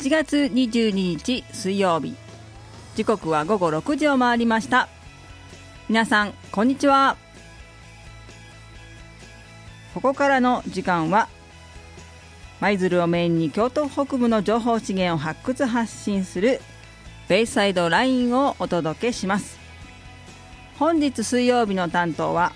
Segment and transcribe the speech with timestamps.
[0.00, 2.16] 8月22日水曜日。
[2.96, 4.88] 時刻は午後6時を回りました。
[5.90, 7.18] 皆さんこんにちは。
[9.92, 11.28] ここからの時間は
[12.60, 16.62] 舞鶴をメインに京都北部の情報資源を発掘発信する
[17.28, 19.58] ベイサイドラインをお届けします。
[20.78, 22.54] 本日水曜日の担当は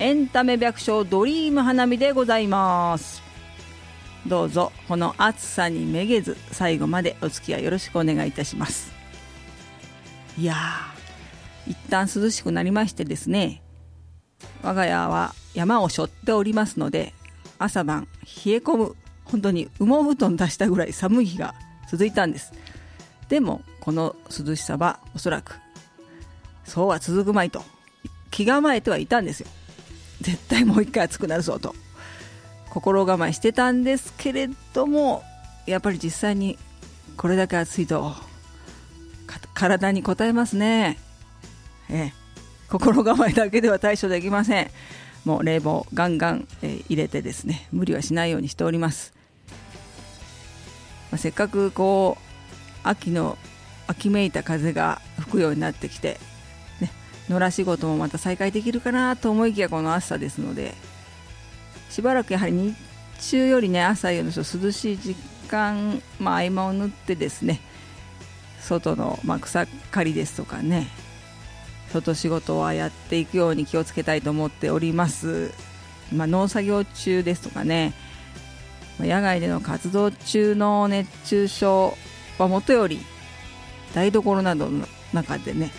[0.00, 3.23] エンタメ百姓ドリーム花見でございます。
[4.26, 4.72] どうぞ。
[4.88, 8.92] この暑さにめげず最後までお付き合いよろしくお願いいたします。
[10.38, 13.62] いやー一旦涼しくなりましてですね
[14.62, 17.14] 我が家は山を背負っておりますので
[17.58, 21.54] 朝晩冷え込む本当に羽毛布団出したぐらい寒い日が
[21.90, 22.52] 続いたんです。
[23.28, 25.58] でもこの涼しさはおそらく
[26.64, 27.62] そうは続くまいと
[28.30, 29.46] 気構えてはいたんですよ。
[30.20, 31.74] 絶対もう一回暑くなるぞと。
[32.74, 35.22] 心構えしてたんですけれども
[35.64, 36.58] やっぱり実際に
[37.16, 38.12] これだけ暑いと
[39.54, 40.98] 体に応えますね。
[41.88, 42.12] ええ。
[42.68, 44.70] 心構えだけでは対処できません。
[45.24, 49.14] もう冷房ガンガン、えー、入れてですね無理はしないようにしております、
[51.10, 53.38] まあ、せっかくこう秋の
[53.86, 56.20] 秋めいた風が吹くようになってきて、
[56.80, 56.90] ね、
[57.28, 60.74] 野良仕事もまた再開できるかなと思いきやこの暑さですので
[61.90, 62.74] しばらくやはり日
[63.30, 65.14] 中よりね朝より涼しい時
[65.48, 67.60] 間、まあ、合間を縫ってですね
[68.60, 70.88] 外の、まあ、草刈りですとかね
[71.92, 75.52] 外仕事はやっていくように気をつけたいと思っております、
[76.12, 77.92] まあ、農作業中ですとかね
[78.98, 81.94] 野外での活動中の熱中症
[82.38, 83.00] はもとより
[83.94, 85.70] 台所などの中でね、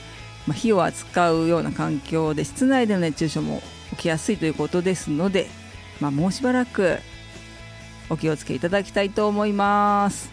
[0.48, 5.48] まあ、火を扱うような環境で室内での熱中症も起きやすいということですので
[6.00, 7.00] まあ、もうしばらく
[8.10, 10.30] お気をつけいただきたいと思います。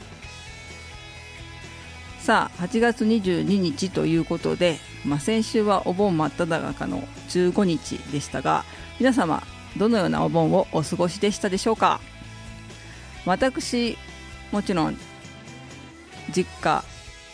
[2.21, 8.65] さあ8月22日ということで、まあ、先週はお盆真っ只中の15日でしたが
[9.01, 9.43] 皆様
[9.77, 12.01] どのようなお盆をお過ごしでしたでしょうか？
[13.27, 13.99] 私
[14.53, 14.97] もちろん
[16.33, 16.85] 実家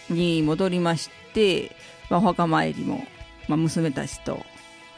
[0.08, 1.76] に戻りまして、
[2.08, 3.04] まあ、お墓参りも、
[3.46, 4.46] まあ、娘たちと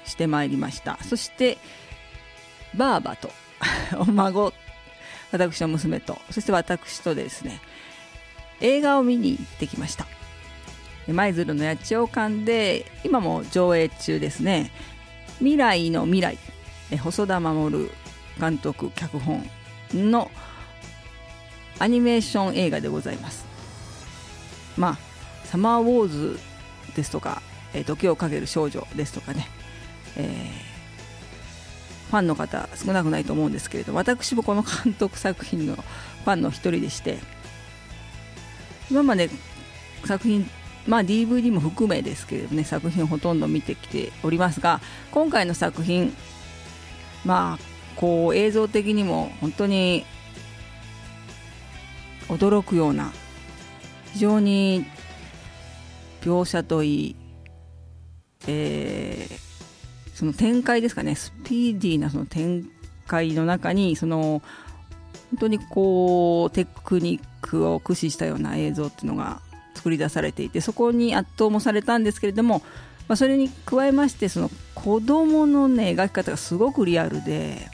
[0.04, 0.98] してまいりました。
[1.02, 1.58] そして
[2.74, 3.30] ばあばと
[3.98, 4.52] お孫
[5.32, 7.60] 私の娘とそして私とですね
[8.60, 10.06] 映画を見に行ってきました。
[11.08, 14.70] 舞鶴の八千代館で今も上映中ですね。
[15.38, 16.38] 未来の未来
[16.98, 17.90] 細田守
[18.38, 19.42] 監督脚本
[19.94, 20.30] の
[21.78, 23.46] アニメーション映画でございます。
[24.76, 24.98] まあ
[25.46, 26.40] サマーウォーズ
[26.94, 27.40] ですとか
[27.86, 29.48] 時をかける少女ですとかね、
[30.16, 30.69] えー
[32.10, 37.18] ファンの方少なくないと思うんですけれど私もこの監督作品のファンの一人でして
[38.90, 39.30] 今まで
[40.04, 40.50] 作品
[40.86, 44.80] まあ DVD も含めですけれどね作品をほとんど見てきておりますが
[45.12, 46.12] 今回の作品
[47.24, 50.04] まあこう映像的にも本当に
[52.28, 53.12] 驚くような
[54.12, 54.84] 非常に
[56.22, 57.16] 描写といい、
[58.48, 59.49] えー、
[60.20, 61.14] その展開ですかね。
[61.14, 62.68] スピーディーなその展
[63.06, 64.42] 開の中にその
[65.30, 69.40] 本当にこうテクニックを駆使したような映像っていうのが
[69.74, 72.58] 作り出されていてそこに圧倒もされたんですけれども、
[73.08, 77.70] まあ、それに加えましてその子供のね描き方がすごくリアルで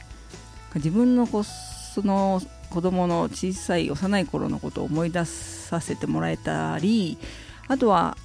[0.75, 7.17] 自分のこその子供の小さい幼い頃のことを思い出させてもらえたり
[7.67, 8.15] あとは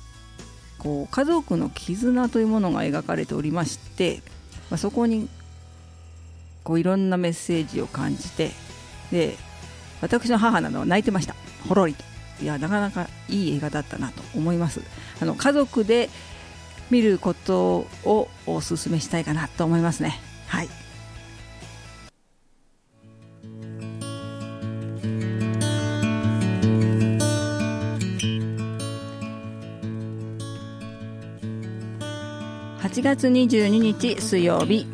[0.83, 4.21] こう家族の絆というものが描かれておりまして、
[4.69, 5.29] まあ、そこに
[6.65, 8.51] こういろんなメッセージを感じて
[9.13, 9.37] で
[10.01, 11.37] 私の母などは泣いてました。
[11.69, 12.05] ほろりと。
[12.43, 14.81] いやなかなかいい映画だったなと思います。
[15.21, 16.11] あの家族で
[16.91, 20.19] 見ることをお勧めしたいかなと思いますね。
[20.49, 20.82] はい。
[32.93, 34.87] 8月22日水曜日。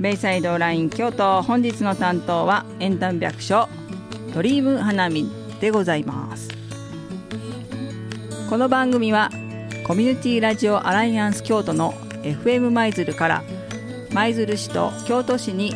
[0.00, 3.68] ベイサイドライン京都本日の担当はエンタメ百姓
[4.34, 5.30] ドリーム花見
[5.60, 6.48] でございます。
[8.50, 9.30] この番組は
[9.86, 11.92] コミュニティラジオアライアンス京都の
[12.24, 13.44] FM 舞鶴から
[14.12, 15.72] 舞鶴市と京都市に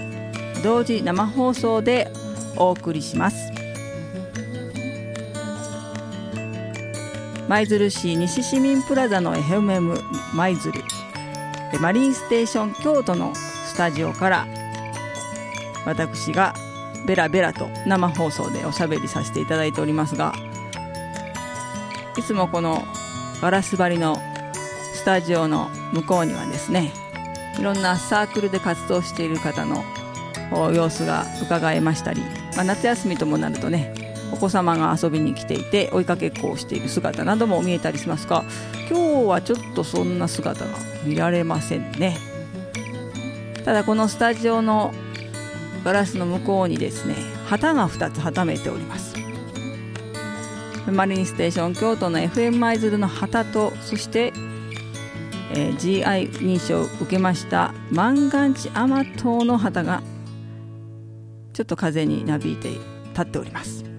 [0.65, 2.11] 同時生放送で
[2.57, 3.56] お送りします。
[7.49, 10.03] 舞鶴市西市民プラザの FM
[10.35, 10.83] 舞鶴
[11.81, 14.47] マリンステーション京都のスタジオから
[15.85, 16.55] 私が
[17.07, 20.33] ベラベラと生放送でおしゃべりさせていただいておりますが
[22.17, 22.83] いつもこの
[23.41, 24.17] ガラス張りの
[24.95, 26.93] スタジオの向こうにはですね
[27.61, 29.85] いろんなサークルで活動している方の
[30.73, 32.23] 様子が伺えましたり、
[32.57, 33.95] まあ、夏休みともなるとね
[34.33, 38.45] お子様が遊びに来ていて追いかけっこをしている姿なども見えたりしますが
[38.91, 40.73] 今日はちょっとそんな姿が
[41.05, 42.17] 見られませんね。
[43.65, 44.95] ただこのスタジオの
[45.85, 47.15] ガラスの向こうにですね
[47.47, 49.15] 旗が2つはためております。
[50.91, 54.33] マリンステーション京都の FM 舞鶴の旗とそして、
[55.53, 60.03] えー、GI 認証を受けました万願寺甘党の旗が
[61.53, 62.71] ちょっと風になびいて
[63.15, 63.96] 立っております。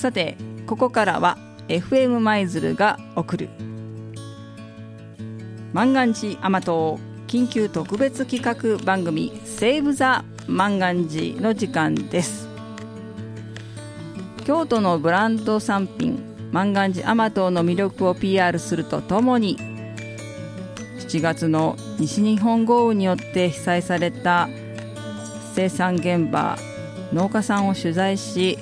[0.00, 1.36] さてここからは
[1.68, 3.50] FM 舞鶴が送る。
[5.74, 12.48] 万願寺甘党緊急特別企画番組「セーブ・ザ・万願寺」の時間です。
[14.46, 16.18] 京都のブランド産品
[16.50, 19.58] 万願寺甘党の魅力を PR するとともに
[20.98, 24.48] 7月の西日本豪雨によって被災された
[25.54, 26.56] 生産現場
[27.12, 28.58] 農家さんを取材し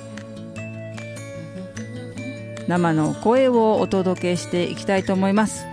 [2.69, 5.65] 生の声をお届けしていきたいと思います。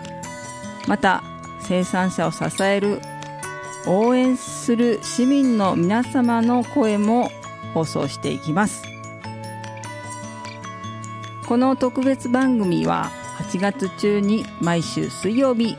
[0.88, 1.22] また
[1.60, 3.02] 生産者を支える
[3.86, 7.30] 応援する市民の皆様の声も
[7.74, 8.82] 放送していきます。
[11.46, 15.76] この特別番組は8月中に毎週水曜日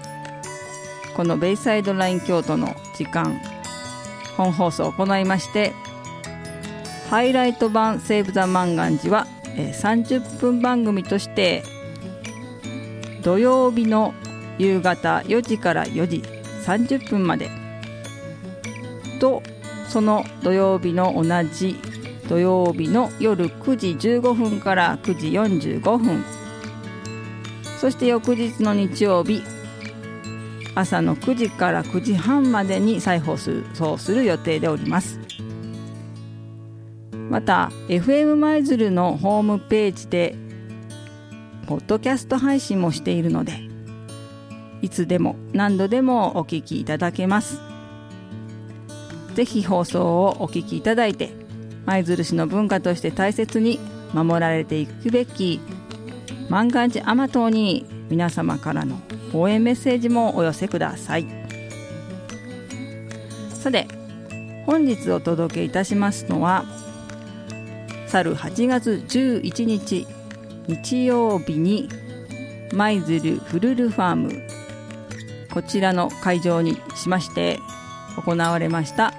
[1.16, 3.42] このベイサイドライン京都の時間
[4.38, 5.74] 本放送を行いまして
[7.10, 9.28] ハイライト版「セーブ・ザ・万願寺」は
[9.58, 11.64] 30分番組として
[13.22, 14.14] 土曜日の
[14.58, 16.24] 夕方4時から4時
[16.66, 17.50] 30分まで。
[19.20, 19.42] と
[19.88, 21.76] その土曜日の同じ
[22.30, 26.24] 土曜日の夜9時15分から9時45分。
[27.80, 29.44] そして翌日の日曜日
[30.76, 35.27] 朝の9時から9時半までに再放送する予定でおります。
[37.38, 40.36] また FM 舞鶴のホームページで
[41.68, 43.62] ポッドキャスト配信もしているので
[44.82, 47.62] いつでも何度でもお聞きいただけます。
[49.36, 51.30] ぜひ放送をお聞きいただいて
[51.86, 53.80] 舞鶴市の文化として大切に
[54.16, 55.60] 守られていくべき
[56.50, 59.00] 万願寺甘党に皆様からの
[59.32, 61.28] 応援メッセージもお寄せください。
[63.54, 63.88] さて
[64.66, 66.66] 本日お届けいたしますのは
[68.08, 70.08] 去る8月11日
[70.68, 71.90] 日曜日に
[72.74, 74.42] 舞鶴フルルファーム
[75.54, 77.60] こちらの会場にしまして
[78.16, 79.14] 行われました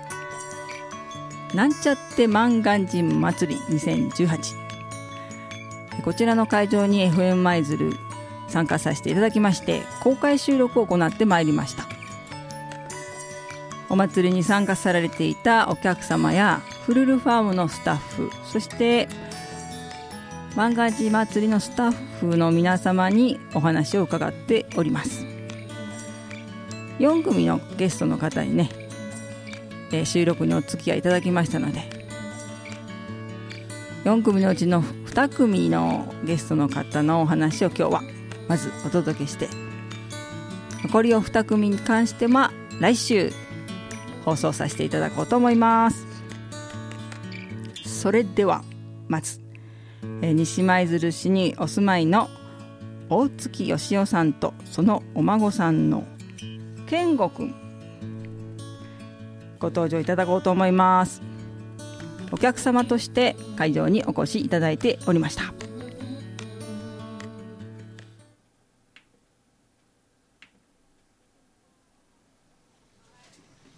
[1.55, 4.55] なんちゃって万願寺祭り2018
[6.05, 7.93] こちらの会場に FM 舞鶴
[8.48, 11.98] 参加させていただきまして公開収録を行ってまいりました。
[13.91, 19.10] お祭りに参加されていたお客様やフルルファームのスタッフそして
[20.56, 25.26] 万願寺祭りのスタッフの皆様にお話を伺っております。
[26.98, 28.70] 4組のゲストの方にね、
[29.92, 31.82] えー、収録にお付き合いいただきましたので
[34.04, 38.02] 4組のうちの2組のゲストの方のお話を今日は
[38.48, 39.50] まずお届けして
[40.84, 43.30] 残りを2組に関しては来週
[44.24, 46.07] 放送させていただこうと思います。
[47.98, 48.62] それでは
[49.08, 49.40] まず、
[50.22, 52.28] え西舞鶴市にお住まいの
[53.10, 56.05] 大月義雄さんとそのお孫さんの
[56.86, 57.55] 健吾くん
[59.58, 61.22] ご登場いただこうと思います。
[62.31, 65.52] お客様として会場にお越しいただいておりました。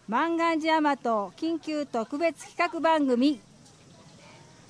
[0.09, 3.41] 万願寺山と緊急特別企画番組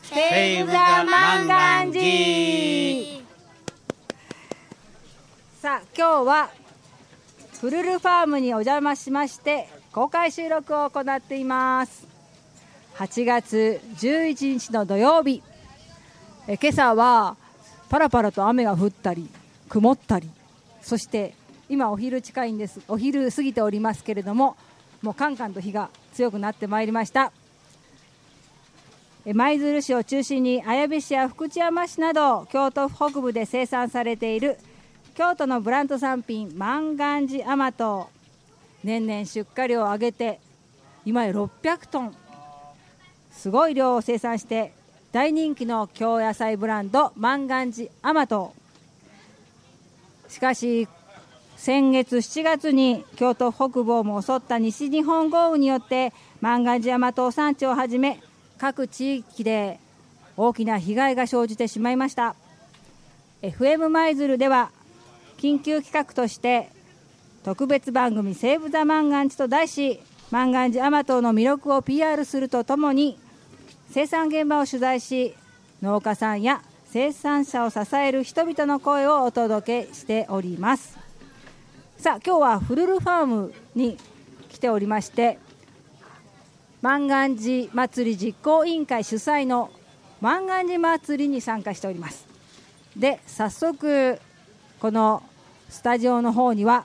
[0.02, 3.20] セーブ・ザ・万願寺
[5.60, 6.50] さあ今日は
[7.60, 12.06] フルルファームにお邪魔しまして公開収録を行っています。
[12.96, 15.42] 8月11日の土曜日。
[16.46, 17.36] え今朝は
[17.88, 19.28] パラパラと雨が降ったり
[19.68, 20.30] 曇ったり
[20.80, 21.34] そして
[21.68, 24.56] 今お昼近いんですお昼過ぎておりますけれども
[25.02, 27.32] もうカンカンと日が強くなってまいりました。
[29.26, 34.56] 舞鶴市を中心に綾部市や福知山市など京都府北部で生産されている
[35.14, 38.08] 京都のブランド産品万願寺甘党
[38.82, 40.40] 年々出荷量を上げて
[41.04, 42.14] 今や600トン。
[43.30, 44.72] すごい量を生産して
[45.12, 48.52] 大人気の京野菜ブランド万願寺甘党
[50.28, 50.88] しかし
[51.56, 58.20] 先月7月に京都北部をも襲った西日本豪雨によって万願寺甘党産地をはじめ
[58.60, 59.80] 各地域で
[60.36, 62.36] 大きな被害が生じてしまいました。
[63.40, 64.70] FM 舞鶴では
[65.38, 66.68] 緊急企画として
[67.42, 69.98] 特別番組「セーブ・ザ・万願寺」と題し
[70.30, 73.18] 万願寺甘党の魅力を PR するとともに
[73.90, 75.34] 生産現場を取材し
[75.80, 80.98] 農家さんや生産者を支える人々の声をお届けしております。
[81.96, 83.96] さあ今日はフルルファームに
[84.50, 85.38] 来ておりまして
[86.82, 89.70] 万願寺祭り実行委員会主催の
[90.20, 92.26] 万願寺祭りに参加しております。
[92.96, 94.18] で早速
[94.80, 95.22] この
[95.68, 96.84] スタジオの方には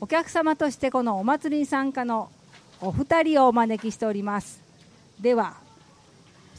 [0.00, 2.30] お客様としてこのお祭りに参加の
[2.80, 4.60] お二人をお招きしております。
[5.20, 5.54] では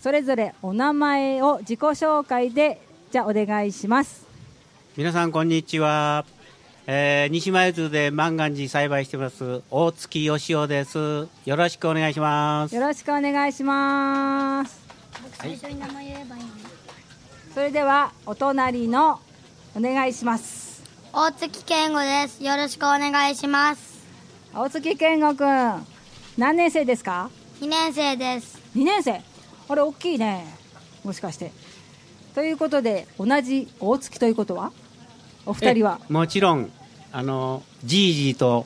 [0.01, 2.81] それぞれお名前を自己紹介で
[3.11, 4.25] じゃあお願いします。
[4.95, 6.25] 皆さんこんにちは。
[6.89, 11.27] えー、西前津で万願寺栽培してます大月義雄です。
[11.43, 12.73] よろしくお願いします。
[12.73, 14.79] よろしくお願いします。
[15.33, 16.39] 最初に名前言えばい。
[16.39, 16.49] いの、
[17.53, 19.19] それではお隣の
[19.75, 20.81] お願いします。
[21.11, 22.41] 大月健吾です。
[22.41, 24.07] よろしくお願いします。
[24.53, 25.85] 大月健吾くん
[26.37, 27.29] 何年生ですか
[27.59, 28.61] ？2年生です。
[28.77, 29.21] 2年生。
[29.67, 30.45] あれ大きいね。
[31.03, 31.51] もしかして。
[32.33, 34.71] ということで同じ大月ということは？
[35.47, 35.99] お二人は？
[36.09, 36.69] もちろん
[37.11, 38.65] あのじいじと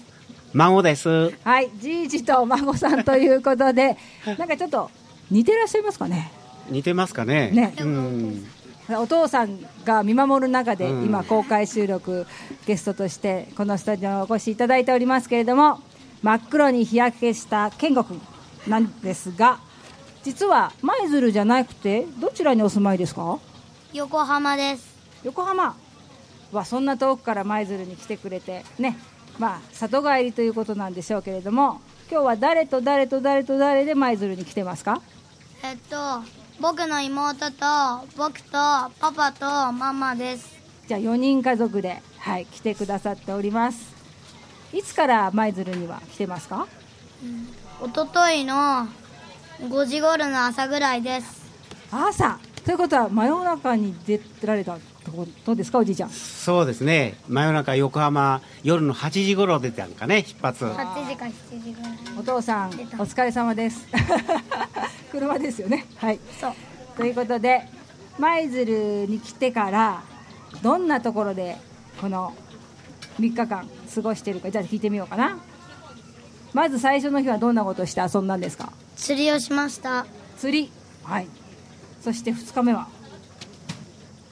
[0.54, 1.32] 孫です。
[1.44, 3.98] はいじいじと孫さんということで
[4.38, 4.90] なんかちょっと
[5.30, 6.32] 似てらっしゃいますかね？
[6.70, 7.52] 似てますかね？
[7.52, 7.74] ね。
[7.80, 8.46] うん。
[8.90, 11.06] お父さんが見守る中でうん。
[11.06, 12.26] 今公開収録
[12.66, 15.80] ゲストとしてこのスタジオにお越しいただいておりますけれども
[16.24, 18.22] 真っ黒に日焼けした健吾君
[18.68, 19.60] なんですが
[20.24, 23.40] 実は舞鶴じゃなくてどちらにお住まいですか？
[23.94, 24.92] 横浜です。
[25.24, 25.76] 横浜
[26.52, 28.98] はそんな遠くから舞鶴に来てくれてね。
[29.40, 31.82] まあ里帰りということなんでしょうけれども
[32.12, 35.02] 今日は誰と誰と誰と誰で舞鶴に来てますか？
[35.64, 35.96] えっと
[36.60, 37.66] 僕の妹と
[38.18, 40.60] 僕とパパとママです。
[40.88, 43.96] じゃあ4人家族で、はい、来てくださっております。
[44.74, 46.68] いつから舞鶴には来てますか？
[47.84, 48.88] 一昨日の
[49.62, 51.50] 5時頃の朝ぐらいです。
[51.92, 52.38] 朝。
[52.66, 56.10] ということは真夜中に出られたってことですかおじいちゃん？
[56.12, 57.16] そうですね。
[57.28, 60.64] 真夜中横浜夜の8時頃出たんかね出発。
[60.66, 61.92] 8時か7時ぐらい。
[62.20, 62.72] お父さんお
[63.06, 63.88] 疲れ様です。
[65.12, 65.86] 車ですよね。
[65.98, 66.20] はい。
[66.40, 66.54] そう。
[66.98, 67.68] ということで
[68.20, 70.04] 舞鶴に来てから
[70.62, 71.58] どんなところで
[72.00, 72.34] この
[73.20, 75.38] 3日間過ごしてるかじゃあ聞いてみようかな。
[76.54, 78.72] まず最初の日はどんなことをして遊んだんですか？
[78.98, 80.06] 釣りをしました。
[80.38, 80.72] 釣り？
[81.04, 81.28] はい。
[82.04, 82.88] そして2日目は？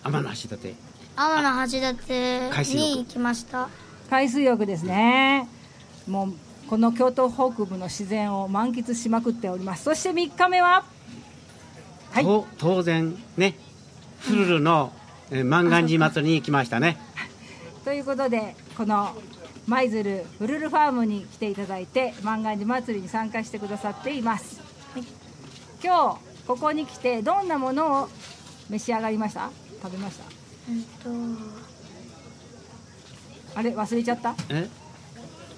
[0.03, 0.75] 天橋立。
[1.15, 2.97] 天橋立海水浴。
[2.97, 3.69] に行きました。
[4.09, 5.47] 海水浴ですね。
[6.07, 6.33] もう
[6.69, 9.83] この京都北部の自然を満喫しまくっております。
[9.83, 10.83] そして3日目は
[12.11, 12.23] はい。
[12.23, 13.55] と当然ね
[14.19, 14.91] フルルの
[15.31, 16.97] えー万願寺祭りに来ましたね。
[17.85, 19.15] ということでこの
[19.67, 24.59] 舞鶴フルルファームに来ていただいて万願寺祭りに参加してくださっています、
[25.83, 28.09] 今日ここに来てどんなものを
[28.69, 29.51] 召し上がりました？
[29.81, 30.25] 食べました？
[30.69, 31.09] えっと。
[33.55, 34.35] あれ忘れちゃった？
[34.49, 34.67] え？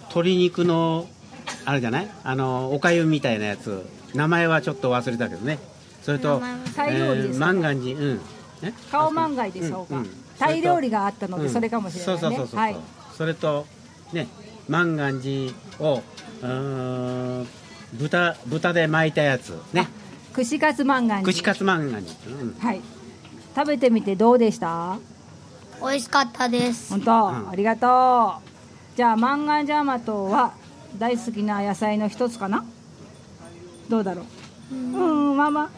[0.09, 1.07] 鶏肉の
[1.65, 2.09] あれじゃない？
[2.23, 3.85] あのおかゆみたいなやつ。
[4.13, 5.59] 名前はちょっと忘れたけどね。
[6.03, 6.59] それと名前は。
[6.75, 8.21] タイ料理ですか万願寺うん。
[8.63, 8.73] え？
[8.91, 10.09] 顔万がいでしょうか、んん
[10.39, 11.49] タイ料理があったのでうん。
[11.51, 12.77] それかもしれないね、そうそうそうそう、はい。
[13.17, 13.65] それと
[14.13, 14.27] ね
[14.67, 16.01] 万願寺を
[16.41, 17.47] うーん
[17.93, 19.59] 豚豚で巻いたやつ。
[19.73, 19.87] ね。
[20.33, 22.81] 串カツ万願寺串カツ万願寺、うん、はい
[23.55, 24.98] 食べてみてどうでした？
[25.81, 26.91] 美味しかったです。
[26.91, 27.15] 本当、う
[27.48, 28.98] んありがとう。
[28.98, 30.53] じゃあマンガンジャマトは
[30.98, 32.63] 大好きな野菜の一つかな？
[33.89, 34.22] どうだろ
[34.72, 34.75] う？
[34.75, 34.77] う
[35.34, 35.38] ん。
[35.38, 35.70] まあま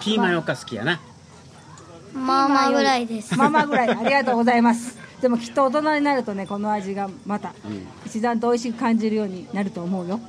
[0.00, 1.00] ピーマンよっか好きやな。
[2.12, 3.34] まあまあぐらいです。
[3.34, 3.88] あまあまあぐらい。
[3.90, 4.98] ありがとうございます。
[5.20, 7.86] でもきっと大人になるとねこの味がまたうん。
[8.06, 10.20] 一段と美味しく感じるようになると思うよ。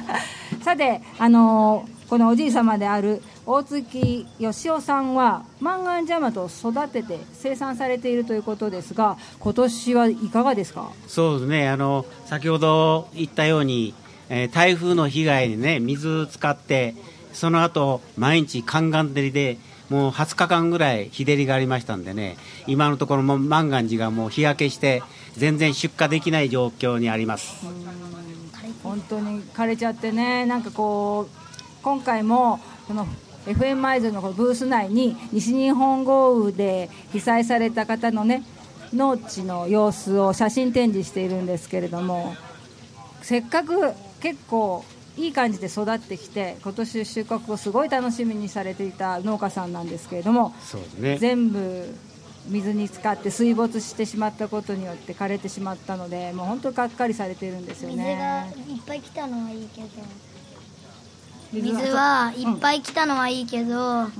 [0.62, 10.90] さてあのーこのおじい様である大月義雄さんはマンガンジャマトを育てて生産されているということですが今年はいかがですか？
[11.06, 11.68] そうですね。
[11.68, 13.94] あの先ほど言ったように、
[14.28, 16.96] えー台風の被害にね水使って
[17.32, 22.36] その後毎日寒岸照りでもう20日間ぐらい日照りがありましたんでね
[22.66, 25.04] 今のところも万願寺がもう日焼けして
[25.36, 27.64] 全然出荷できない状況にあります。
[28.82, 31.39] 本当に枯れちゃってねなんかこう
[31.82, 33.06] 今回もこの
[33.46, 38.44] FM 舞鶴のブース内に西日本豪雨で被災された方のね
[38.92, 42.34] 農地の様子を写真展示しているんですけれども
[43.22, 44.84] せっかく結構
[45.16, 51.18] いい感じで育ってきて今年収穫をすごい楽しみにされていた農家さんなんですけれどもそうですね。
[51.18, 51.94] 全部
[52.48, 59.88] 水に浸かって水没してしまったことによって枯れてしまったのでもう本当がっかりされてるんですよ水がねいっぱい来たのはいいけど
[61.52, 64.04] 水水はいっぱい来たのはいいけど、うん。
[64.04, 64.10] うん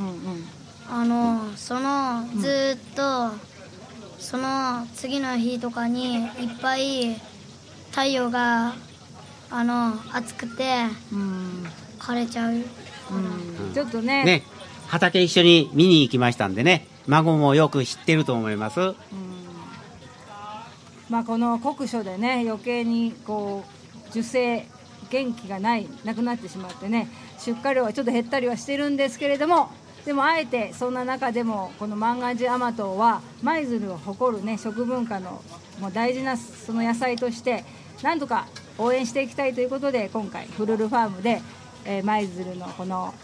[0.92, 3.36] あのそのずーっと、
[4.18, 6.28] その次の日とかにいっ
[6.60, 7.14] ぱい
[7.90, 8.74] 太陽が
[9.50, 10.64] あの暑くて
[11.12, 11.66] うん。
[12.00, 12.54] 枯れちゃう。
[12.54, 12.64] うん。
[13.72, 14.24] ちょっとね。
[14.24, 14.42] ね
[14.88, 18.80] 畑一緒に見に行きましたんでね孫もよく知ってると思います。
[18.80, 18.94] うん。
[21.08, 23.64] まあ、この酷暑でね余計にこ
[24.06, 24.66] う受精
[25.10, 29.70] 元気がないなくなってしまってね出荷量はちょっと減ったりはしてるんですけれども
[30.04, 35.42] でもあえてそんな中でもこの万願寺甘党は舞鶴を誇るね食文化の
[35.80, 37.64] もう大事なその野菜として
[38.02, 38.46] なんとか
[38.78, 41.42] 応援していきたいということで今回フルルファームで
[41.84, 43.14] えー舞鶴のこの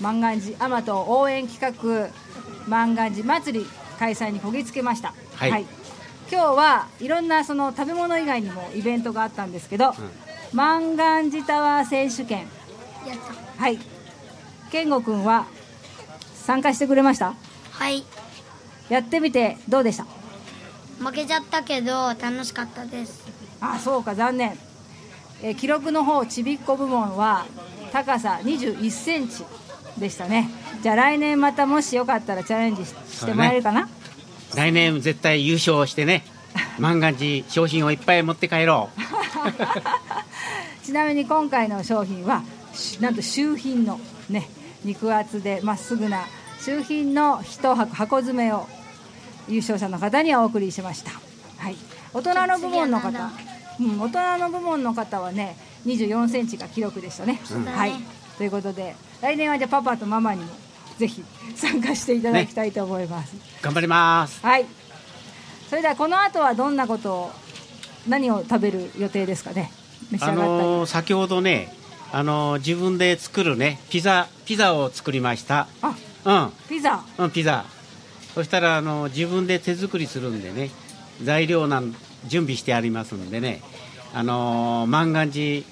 [0.00, 2.10] 万願寺甘党応援企画
[2.68, 3.66] 万願寺祭り
[3.98, 5.66] 開催にこぎつけました、はい。
[6.30, 9.94] 今日はいろんなその食べ物以外にもイベントがあったんですけど、
[10.54, 12.46] 万願寺タワー選手権。
[13.58, 13.78] はい。
[14.70, 15.46] 健吾君は
[16.34, 17.34] 参加してくれました？
[17.72, 18.04] はい。
[18.88, 20.06] やってみてどうでした？
[21.04, 23.24] 負けちゃったけど楽しかったです。
[23.60, 24.56] あそうか残念、
[25.42, 27.46] えー記録の方ちびっこ部門は
[27.92, 29.44] 高さ2 1センチ
[29.98, 30.48] でしたね。
[30.82, 33.88] じゃあ来年またもしよかったらチャレンジししてもらえるかな、
[34.54, 36.24] 来年絶対優勝してね。
[36.78, 39.00] 万願寺商品をいっぱい持って帰ろう
[40.84, 42.42] ちなみに今回の商品は
[42.74, 44.48] しなんと周品のね
[44.84, 46.26] 肉厚でまっすぐな
[46.60, 48.66] 周品の一箱箱詰めを
[49.48, 51.10] 優勝者の方にはお送りしました、
[51.58, 51.76] はい、
[52.12, 53.30] 大人の部門の方。
[53.80, 57.76] うん、大人の部門の方はね2 4センチが記録でしたね、そうだね。
[57.76, 57.92] はい。
[58.38, 60.52] ということで来年はじゃあパパとママにも
[60.96, 61.24] ぜひ
[61.56, 64.40] 参加していただきたいと思います、頑張ります。
[64.42, 64.66] はい。
[65.68, 67.30] それではこの後はどんなことを
[68.06, 69.72] 何を食べる予定ですかね？
[70.14, 71.72] 召し上あがったり、のー先ほどね
[72.12, 75.66] あのー自分で作るねピザピザを作りました。
[75.82, 76.52] あうん。
[76.68, 77.02] ピザ。
[77.18, 77.64] うん、ピザ。
[78.34, 80.70] そしたらあの自分で手作りするんでね
[81.22, 81.94] 材料なん
[82.26, 83.62] 準備してありますんでね
[84.12, 85.64] あのー万願寺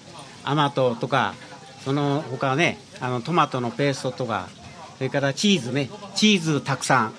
[0.44, 1.34] 甘党とか
[1.84, 4.48] その他ねあのトマトのペーストとか
[4.98, 7.14] それからチーズねチーズたくさん。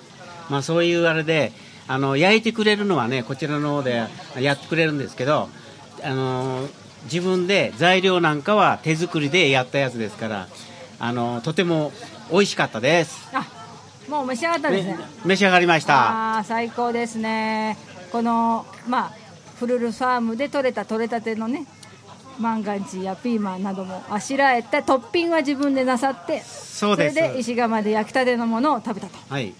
[0.50, 1.52] まあそういうあれで
[1.88, 4.04] あの焼いてくれるのはねこちらの方で
[4.38, 5.48] やってくれるんですけど
[6.02, 10.48] あのー自分で材料なんかは手作りでやったやつですから
[10.98, 11.92] あのーとても
[12.30, 13.46] 美味しかったですあ
[14.08, 16.36] もう召し上がったんですねね召し上がりました。
[16.38, 17.76] あー最高ですね
[18.12, 19.12] このまあ
[19.58, 21.66] フルルファームで採れた採れたてのね
[22.38, 26.96] 万願寺やピーマンなどもあしらえてトッピングは自分でなさってそ。
[26.96, 29.54] れで石窯で焼きたてのものを食べたとはい。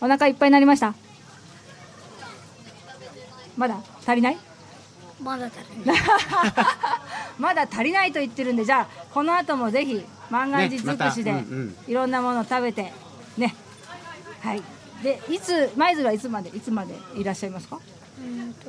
[0.00, 0.94] お腹いっぱいになりました
[3.56, 4.38] まだ足りない？
[5.20, 5.96] まだ足りない。
[7.38, 11.76] まだ足りないと言ってるんでじゃあこの後もぜひ万願寺尽くしでねまたうんうん。
[11.86, 12.92] いろんなものを食べて
[13.36, 13.54] ね。
[14.42, 14.62] はい。
[15.02, 17.78] でいつ舞鶴はいつまでいつまでいらっしゃいますか？
[18.18, 18.68] うんと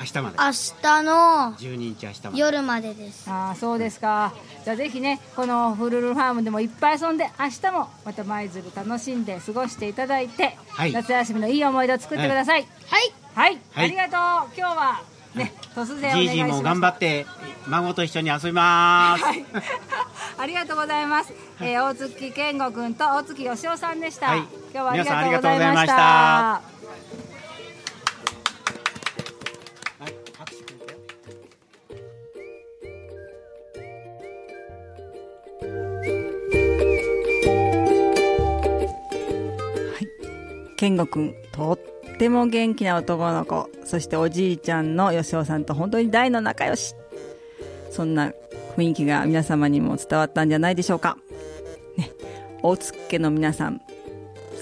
[0.00, 0.36] 明日まで。
[0.38, 0.44] 明
[0.82, 2.38] 日の12日明日まで。
[2.38, 3.30] 夜までです。
[3.30, 4.32] ああそうですか。
[4.64, 10.92] じゃあぜひねこのフルルファームでもいっぱい遊んで明日もまた舞鶴楽しんで過ごしていただいて、はい。
[10.92, 12.66] 夏休みのいい思い出を作ってください。
[12.88, 13.12] はい。
[13.34, 13.86] はい、はい。
[13.86, 14.50] ありがとう。
[14.56, 15.02] 今日は
[15.34, 17.26] ね突然お願いじいじも頑張って
[17.68, 19.24] 孫と一緒に遊びます。
[19.24, 19.44] はい、
[20.38, 21.32] ありがとうございます。
[21.60, 24.28] えー大月健吾君と大月義雄さんでした。
[24.28, 24.38] はい。
[24.40, 25.22] 今日はありがとうございまし。
[25.22, 25.74] 皆さんありがとうござい。
[25.74, 25.92] ました
[30.04, 30.14] はい。
[30.38, 30.98] 拍手くれたよ
[40.76, 41.78] 健吾君、とっ
[42.20, 46.94] ても元気な男の子、そしておじいちゃんの義雄さんと本当に大の仲良し。
[47.90, 48.34] そんな
[48.76, 51.16] 雰囲気が皆様にも伝わったんじゃないでしょうか。
[51.96, 52.10] ね、
[52.62, 53.80] 大月家の皆さん、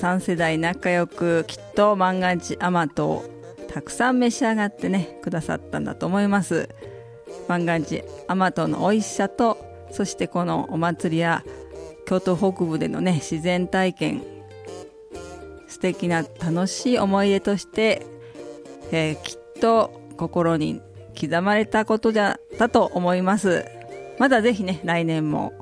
[0.00, 3.24] 3世代仲良くきっと万願寺甘党を
[3.66, 6.68] たくさん召し上がってね、くださったんだと思います。
[7.48, 9.58] 万願寺甘党の美味しさと、
[9.90, 11.42] そしてこのお祭りや
[12.06, 14.22] 京都北部でのね、自然体験、
[15.78, 18.04] 素敵な楽しい思い出として、
[18.90, 20.82] えーきっと心に
[21.20, 23.64] 刻まれたことだったと思います。
[24.18, 25.52] まだぜひね、来年も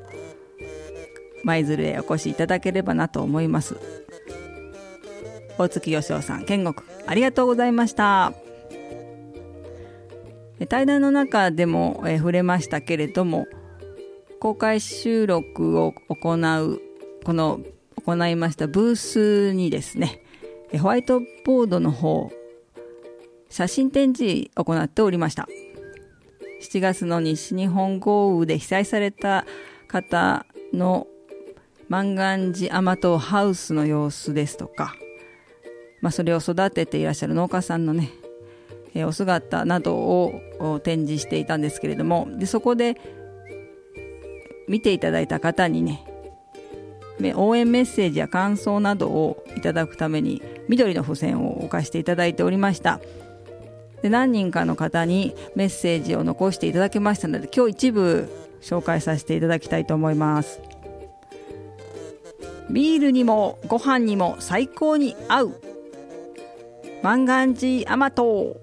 [1.46, 3.76] 舞鶴へお越しいただければなと思います
[5.56, 8.32] 大月義雄さん天国ありがとうございました
[10.68, 13.46] 対談の中でも、え触れましたけれども
[14.40, 16.80] 公開収録を行う
[17.24, 17.60] この
[18.06, 20.22] 行いましたブースにですね
[20.80, 22.30] ホワイトボードの方
[23.50, 25.48] 写真展示を行っておりました。
[26.60, 29.46] 7月の西日本豪雨で被災された
[29.88, 31.06] 方の
[31.88, 34.96] 万願寺甘党ハウスの様子ですとか、
[36.00, 38.10] まあ、それを育てていらっしゃる農家さんのね、
[38.94, 42.96] えお姿などを展示していたんですけれどもでそこで
[44.66, 46.04] 見ていただいた方にね
[47.34, 53.00] 応援メッセージや感想などをいただくために緑の付箋を置かせていただいておりました。
[54.02, 58.28] で何人かの方にメッセージを残していただきましたので今日一部
[58.60, 60.60] 紹介させていただきたいと思います。
[62.70, 65.60] ビールにもご飯にも最高に合う。
[67.02, 68.56] 万願寺甘党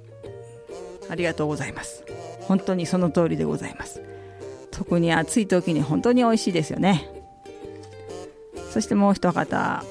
[1.09, 2.03] ありがとうございます。
[2.41, 4.01] 本当にその通りでございます。
[4.71, 7.12] 特に暑い時に本当に美味しいですよね。
[8.73, 9.83] そしてもう一方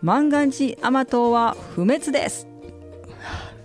[0.00, 2.46] 万願寺甘党は不滅です。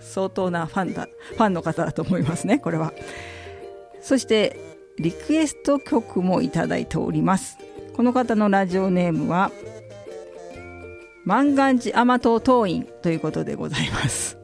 [0.00, 2.92] 相当なファンだファンの方だと思いますねこれは。
[4.00, 4.58] そして
[4.98, 7.56] リクエスト曲もいただいております。
[7.94, 9.52] この方のラジオネームは
[11.24, 14.36] 万願寺甘党党員ということでございます。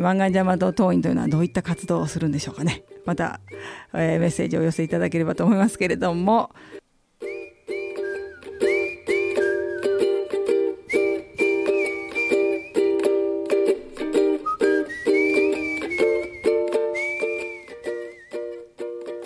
[0.00, 2.84] 万願寺甘党党員というのはどういった活動をするんでしょうかね。
[3.04, 3.40] また、
[3.92, 6.50] えー、メッセージをお寄せいただければと思いますけれども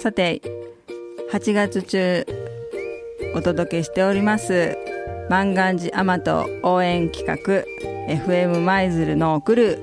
[0.05, 0.43] さて
[1.33, 2.27] 8月中
[3.35, 4.77] お届けしております
[5.31, 7.64] 万願寺甘と応援企画
[8.12, 9.79] FM 舞鶴の送る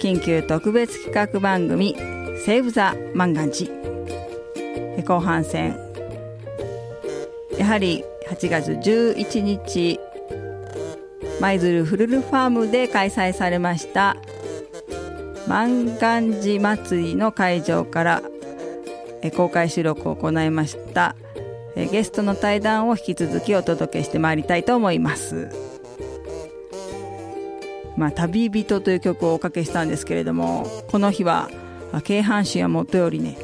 [0.00, 1.96] 緊急特別企画番組
[2.44, 3.68] セーブ・ザ・万願寺。
[5.02, 5.76] 後半戦。
[7.58, 9.98] やはり8月11日
[11.40, 14.16] 舞鶴フルルファームで開催されました
[15.48, 18.22] 万願寺祭りの会場から
[19.34, 21.16] 公開収録を行いました。
[21.76, 25.48] ゲストの対談を引き続きお届けしてまいりたいと思います。
[27.96, 31.50] まあ、旅人という曲をおかけしたんですけれどもこの日は
[32.04, 33.36] 京阪神はもとよりね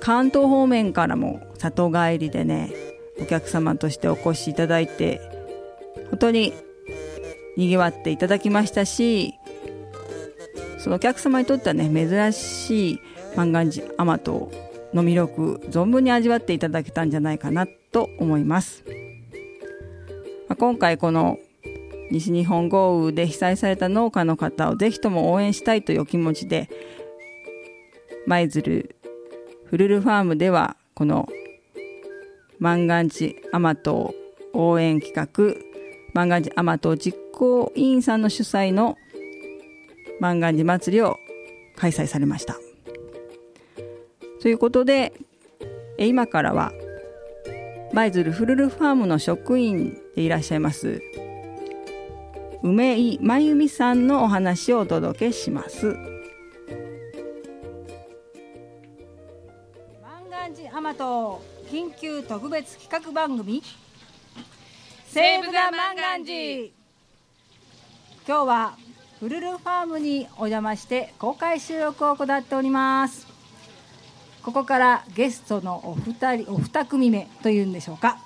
[0.00, 2.72] 関東方面からも里帰りでね
[3.20, 5.20] お客様としてお越しいただいて
[6.10, 6.52] 本当に
[7.56, 9.34] にぎわっていただきましたし
[10.78, 13.00] そのお客様にとってはね珍しい
[13.36, 14.50] 万願寺甘党
[14.92, 18.84] の魅力存分に味わっていただけたんじゃないかなと思います、
[20.48, 21.38] まあ、今回この
[22.10, 26.68] 西日本豪雨で被災された農家の方をぜひとも応援したいという気持ちで
[28.26, 28.96] 舞鶴
[29.66, 31.28] フルルファームではこの
[32.58, 34.14] 万願寺甘党
[34.52, 35.54] 応援企画
[36.12, 38.96] 万願寺甘党実行委員さんの主催の
[40.20, 41.16] 万願寺祭りを
[41.76, 42.69] 開催されました。
[44.40, 45.12] ということで
[45.98, 46.72] 今からは
[47.92, 51.02] 舞鶴フルルファームの職員でいらっしゃいます
[52.62, 55.96] 梅井真由美さんのお話をお届けします。
[60.02, 63.62] 万願寺甘党緊急特別企画番組
[65.06, 66.68] セーブ・ザ・万願寺
[68.28, 68.76] 今日は
[69.20, 73.29] フルルファームにお邪魔して公開収録を行っております
[74.42, 78.18] ここからゲストのお二人お二組目というんでしょうか。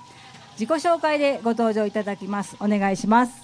[0.53, 2.55] 自己紹介でご登場いただきます。
[2.61, 3.43] お願いします。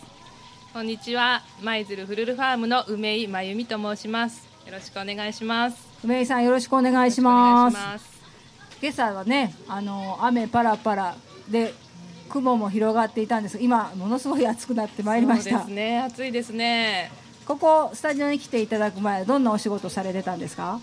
[0.73, 1.41] こんにちは。
[1.61, 4.47] 舞鶴フルルファームの梅井真由美と申します。
[4.65, 5.77] よろしくお願いします。
[6.03, 7.77] 梅井さんよろしくお願いします。
[8.81, 11.15] 今朝はねあの雨パラパラ
[11.49, 11.73] で
[12.29, 15.57] 雲も広がっていたんです今ものすごい暑くなってまいりました。
[15.59, 15.99] ですね。
[15.99, 17.11] 暑いですね。
[17.45, 20.79] ここスタジオに来ていただく前どんなお仕事されてたんですか？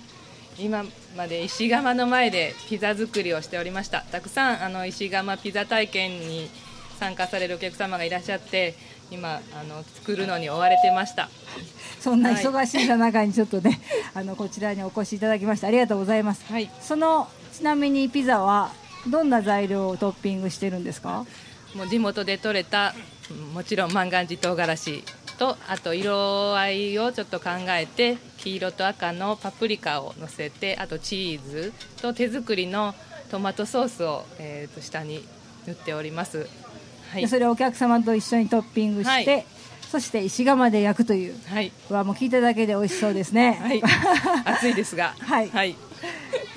[0.58, 0.84] 今
[1.16, 4.02] まで石窯の前でピザ作りをしておりました。
[4.02, 6.50] たくさんあの石窯ピザ体験に
[6.98, 8.74] 参加されるお客様がいらっしゃって
[9.10, 11.28] 今あの作るのに追われてました。
[12.00, 13.80] そんな忙しい中にちょっとね、
[14.12, 18.72] はい、あのこちらにお越しいただきましてありがとうございます、はい、そのちなみにピザは
[19.06, 21.24] どんな材料をトッピングしてるんですか？
[21.74, 22.94] もう地元で採れた
[23.52, 25.04] もちろん万願寺唐辛子
[25.38, 31.72] とあと色合いをちょっと考えて黄色と赤のパプリカをのせてあとチーズ
[32.02, 32.94] と手作りの
[33.30, 35.24] トマトソースを、えー、と下に
[35.66, 36.48] 言っております。
[37.12, 37.22] はい。
[37.22, 39.46] でそれをお客様と一緒にトッピングして、はい。
[39.90, 43.58] そして石窯で焼くというはい、うわもう聞いただけで美味しそうですね。
[43.62, 43.82] はい、
[44.44, 45.48] 暑いですが、はい。
[45.48, 45.76] はい、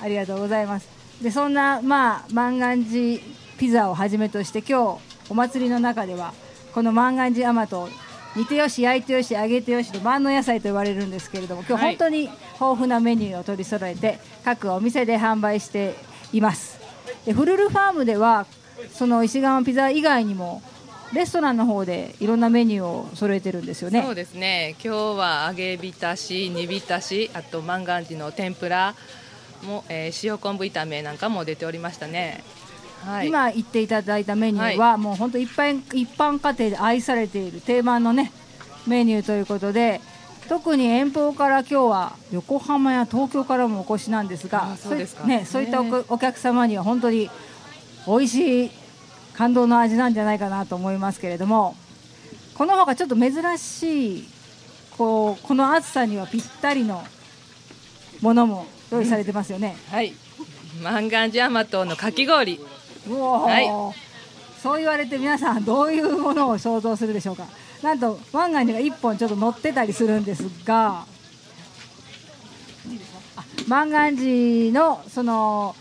[0.02, 0.88] ありがとうございます。
[1.22, 3.20] でそんなまあ万願寺
[3.58, 6.34] ピザをはじめとして今日お祭りの中では
[6.74, 7.88] この万願寺甘党
[8.36, 15.94] 煮てよし焼いてよし揚げてよしの万能野菜と言われるんですけれども今日はい本当に豊富なメニューを取り揃えて各お店で販売して
[16.32, 16.80] います
[17.26, 18.46] でフルルファームでは
[18.92, 20.62] その石窯ピザ以外にも
[21.12, 24.76] レストランの方でいろんなメニューを揃えてるんですよねそうですね。
[24.82, 28.94] 今日は揚げ浸し、煮浸し、あと万願寺の天ぷら
[29.62, 32.42] も、えー塩昆布炒めなんかも出ておりましたね。
[33.04, 38.32] はい、今言っていただいたメニューは、もう本当一般一般家庭で愛されている定番のね
[38.86, 40.00] メニューということで
[40.48, 45.24] 特に遠方から今日は横浜や東京からもお越しなんですがあそうですか。
[45.24, 47.30] いね、そういったおお客様には本当に
[48.06, 48.70] 美味しい
[49.34, 51.76] 感動の味なんじゃないかなと思いますけれども
[52.54, 54.28] この他ちょっと珍しい
[54.98, 57.02] こうこの暑さにはぴったりの
[58.20, 59.76] ものも用意されてますよね。
[59.90, 60.12] はい、
[60.82, 62.60] 万願寺甘党のかき氷。
[63.08, 63.94] うおーはい
[64.62, 67.46] そう言われて皆さんどういうものを想像するでしょうか
[67.82, 71.04] なんと万願寺が1本ちょっと乗ってたりするんですが
[73.36, 75.74] あ万願寺のその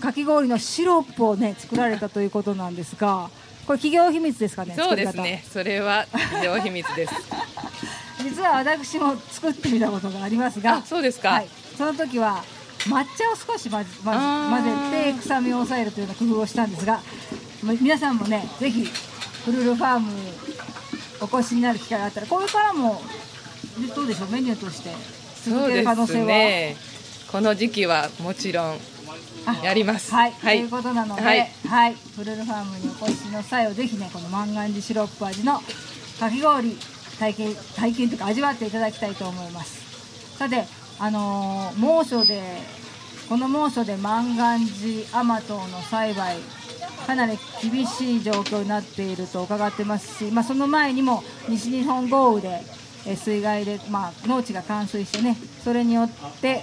[0.00, 3.30] かき氷のシロップをね作られたということなんですが
[3.66, 5.44] これ企業秘密ですかねそうですね。
[5.48, 7.14] それは企業秘密です。
[7.14, 7.36] 方
[8.24, 11.30] 実は私も作ってみたことがありますがあ、そうですか。
[11.30, 12.42] はい、その時は
[12.88, 13.90] 抹茶を少し混ぜ
[14.90, 17.00] て臭みを抑えるというような工夫をしたんですが
[17.62, 18.84] ま皆さんもねぜひ
[19.44, 20.10] フルルファーム
[21.20, 23.00] お越しになる機会があったらこれからも
[23.94, 24.90] どうでしょうメニューとして
[25.44, 26.76] 続ける可能性は、ね。
[27.30, 28.78] この時期はもちろん
[29.46, 30.12] あやります。
[30.12, 30.58] はい、はい。
[30.58, 35.60] ということなので、ははいい、フルルファームにお越しの際はぜひねこの万願寺シロップ味の
[36.20, 36.76] かき氷
[37.18, 40.36] 体験体験というか味わっていただきたいと思います。
[40.36, 40.64] さて
[40.98, 42.42] あのー猛暑で
[43.28, 46.38] この猛暑で万願寺甘党の栽培
[47.06, 52.60] かなり厳しい状況になっていると伺ってますし、まあ、その前にも西日本豪雨で
[53.06, 56.62] えー水害で、まあ、農地が冠水してねそれによって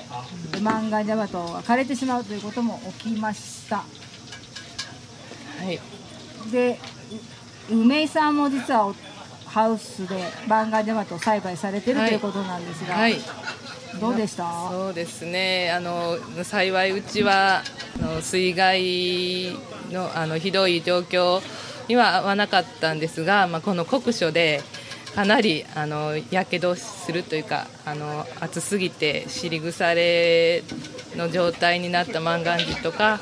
[0.62, 3.84] 万願寺甘党が枯れてしまうということも起きましたは
[5.72, 5.80] い。
[6.52, 6.80] で
[7.70, 8.96] う梅井さんも実はお
[9.46, 13.18] ハウスで万願寺甘党を栽培されてる、はいということなんですが、はい。
[14.00, 14.70] どうでした？
[14.72, 15.72] そうですね。
[15.72, 17.64] あの幸いうちは
[18.02, 19.52] あの水害
[19.92, 21.42] のあのひどい状況
[21.88, 24.62] には合わなかったんですが、まあこの酷暑で
[25.16, 30.64] かなりあのやけどするというかあの暑すぎて尻腐れ
[31.16, 33.20] の状態になった万願寺とか、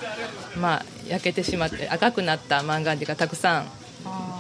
[0.60, 3.68] まあ焼けてしまって赤くなった万願寺がたくさん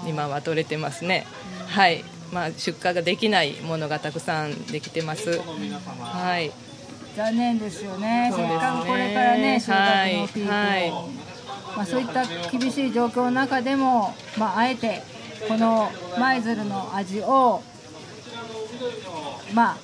[0.05, 1.25] 今は取れてますね。
[1.67, 2.03] はい。
[2.31, 5.39] まあ出荷ができないものがたくさんできてます。
[5.39, 6.51] はい。
[7.15, 8.29] 残念ですよね。
[8.31, 8.53] そうですね。
[8.53, 10.91] せっかくこれからね収穫のピークを、はい。
[11.77, 15.03] まあ、そういった厳しい状況の中でも、まあ、あえて
[15.47, 17.61] この舞鶴の味を、
[19.53, 19.77] まあ、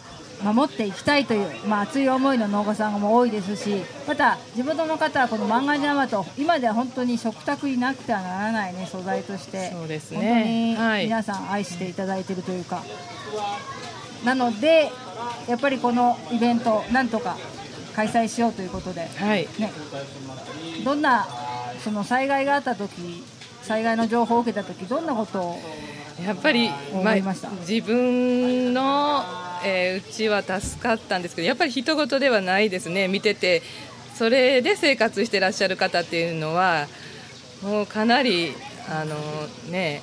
[0.44, 12.84] 守っていきたいという、まあ、熱い思いの農家さんも多いですしまた地元の方はこの万願寺甘と今では本当に食卓になくてはならない、ね、素材としてそうです本ね当に皆さん愛していただいているというか、
[14.26, 14.92] なので
[15.48, 17.38] やっぱりこのイベントなんとか
[17.96, 19.48] 開催しようということで、はい。
[19.60, 19.72] ね、
[20.84, 21.28] どんな
[21.84, 23.24] その災害があった時
[23.62, 25.60] 災害の情報を受けた時どんなことを
[26.22, 26.70] やっぱり、
[27.22, 27.50] ました。
[27.68, 29.24] 自分の、
[29.66, 33.08] えーうちは助かったんですけどやっぱり人事ではないですね。
[33.08, 33.62] 見てて。
[34.16, 36.88] それで生活してらっしゃる方っていうのは
[37.62, 38.54] もうかなり
[38.88, 39.16] あの
[39.72, 40.02] ね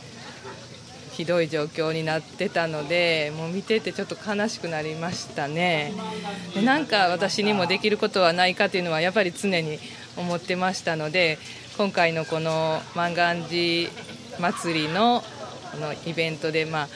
[1.13, 5.93] ひどい状況になってたのでもう見ててちょっと悲しくなりましたね。
[6.55, 9.79] でなんか私にもできることはないかというのはやっぱり常に
[10.17, 11.39] 思ってましたので
[11.77, 13.91] 今回のこの万願寺
[14.41, 15.40] 祭りのこ
[15.79, 16.89] のイベントで、まあ、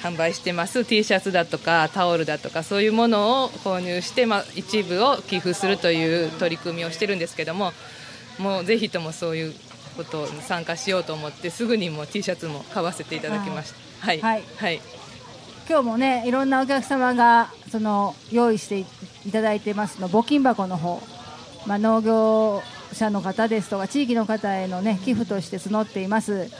[0.00, 7.72] 販売してます T シャツだとかタオルだとかそういうものを購入して、まあ、一部を寄付するという取り組みをしてるんですけども
[8.38, 9.54] もうぜひともそういう
[9.96, 14.06] ことに参加しようと思ってすぐにもう T シャツも買わせていただきました。
[14.06, 14.42] はい、はい。
[14.56, 14.80] はい。
[15.66, 18.80] 今日もねいろんなお客様がその用意して
[19.26, 21.00] いただいてますの募金箱の方、
[21.66, 26.50] まあ、農業者の方ですとか地域の方へのね寄付として募っています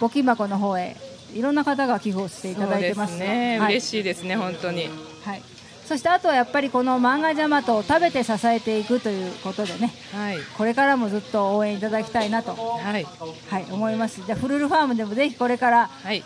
[0.00, 0.96] 募金箱の方へ
[1.34, 3.74] いろんな方が寄付をしていただいてますすね、はい。
[3.74, 4.88] 嬉しいですね本当に。
[5.24, 5.42] はい、
[5.84, 10.38] そしてあとはやっぱりこの漫画ジャマトを食べて支えていくということでねはい。
[10.56, 13.04] これからもずっと応援いただきたいなと、はい。
[13.50, 14.22] はい、思います。
[14.24, 16.22] じゃあフルルファームでもぜひこれからはい。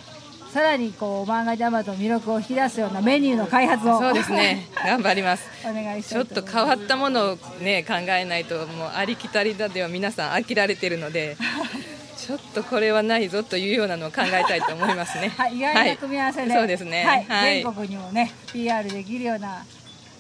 [0.53, 3.99] さらにこう漫画ジャマトの魅力を引き出すようなメニューの開発を。
[3.99, 4.69] そうですね。
[4.85, 5.45] 頑張ります。
[5.65, 11.39] お願いしちょっと変わったものをね考えないともうありきたりだでは皆さん飽きられてるので
[12.25, 15.31] ちょっとこれはないぞというようなのを考えたいと思いますね。
[15.37, 17.05] はい、意外な組み合わせで、そうですね。
[17.05, 17.63] はいはい。
[17.65, 19.65] 全国にもね PR できるような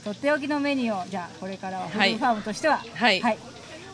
[0.05, 3.23] とっておきのメニューをじゃあこれからはフはいルファームとしては、はい。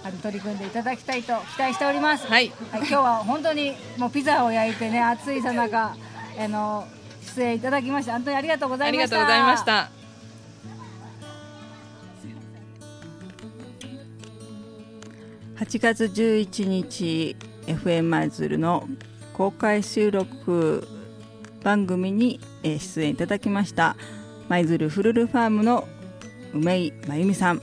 [0.04, 2.26] あの取り組んでいただきたいと期待しております。
[2.26, 2.46] はい。
[2.72, 5.94] 今日は本当にもうピザを焼いてね暑いさなか
[6.38, 6.88] あの
[7.36, 9.16] 出演いただきまして本当にありがとうござあいました。
[9.16, 9.64] りがとうございまし。
[9.64, 9.90] た。
[15.58, 17.36] 8月11日
[17.68, 18.88] FM 舞鶴の
[19.34, 20.88] 公開収録
[21.62, 23.96] 番組に出演いただきました
[24.48, 25.86] 舞鶴フルルファームの
[26.54, 27.62] 梅井真由美さん、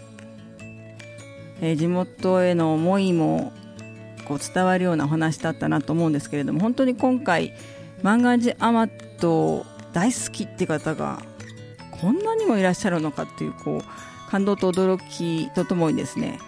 [1.60, 3.52] え地元への思いも
[4.28, 7.54] こう伝わるようなお話だったなと思うんですけれども本当に今回
[8.04, 11.24] 漫画ジアマット大好きって方が
[12.00, 16.40] こんなにもいらっしゃるのかっていうこう感動と驚きとともにですね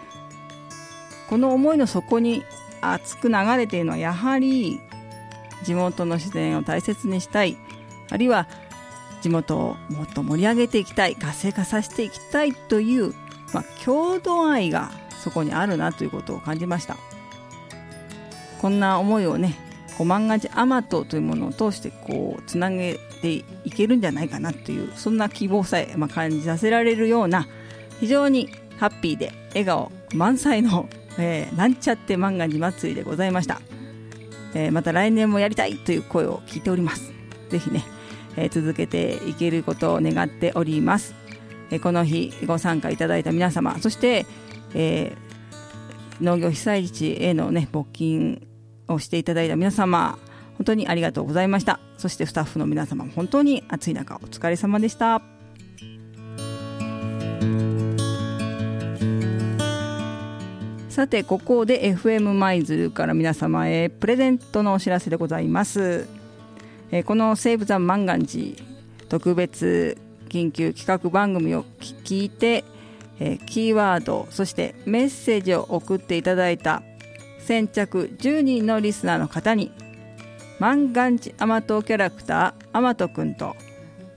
[1.29, 2.43] この思いの底に
[2.81, 4.79] 熱く流れているのはやはり
[5.63, 7.57] 地元の自然を大切にしたい
[8.09, 8.47] あるいは
[9.21, 13.13] 地元をもっと盛り上げていきたい活性化させていきたいという、
[13.53, 14.91] まあ、郷土愛が
[15.23, 16.95] そこにあるなということを感じました。
[18.61, 19.55] こんな思いをね
[19.97, 23.43] こう漫画ジアマトというものを通してこうつなげてい
[23.75, 27.47] けるんじゃないかなというそんな希望さえ、まあ、感じさせられるような
[27.99, 30.87] 非常にハッピーで笑顔満載の、
[31.17, 33.61] えーなんちゃって漫画じ祭りでございました、
[34.53, 37.11] えーまた来年もやりたいという声を聞いております。
[37.49, 37.83] ぜひね、
[38.35, 41.15] えー続けていけることを願っております、
[41.71, 44.25] えーこの日ご参加いただいた皆様そして、
[44.73, 45.27] えー
[46.23, 48.47] 農業被災地へのね募金
[48.87, 50.17] をしていただいた皆様
[50.57, 51.79] 本当にありがとうございました。
[51.99, 55.36] そしてスタッフの皆様も本当に暑い中お疲れ様でした。
[60.97, 66.07] さてここで FM 舞鶴から皆様へプレゼントのお知らせでございます、
[66.89, 68.57] えーこの「セーブ・ザ・マンガンジ」
[69.07, 69.95] 特別
[70.27, 72.63] 緊急企画番組を聞いて、
[73.19, 76.81] えーキーワードそしてメッセージを送っていただいた
[77.37, 79.71] 先着10人のリスナーの方に
[80.57, 83.55] マンガンジアマトキャラクターアマトくんと